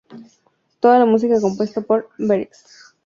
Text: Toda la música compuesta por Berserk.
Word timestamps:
Toda 0.79 0.97
la 0.97 1.05
música 1.05 1.39
compuesta 1.39 1.81
por 1.81 2.09
Berserk. 2.17 2.63